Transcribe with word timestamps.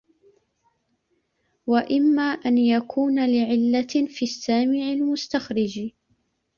وَإِمَّا 1.67 2.21
أَنْ 2.23 2.57
يَكُونَ 2.57 3.15
لِعِلَّةٍ 3.29 4.05
فِي 4.09 4.25
السَّامِعِ 4.25 4.91
الْمُسْتَخْرِجِ 4.93 5.91